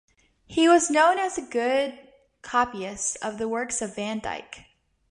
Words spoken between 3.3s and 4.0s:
the works of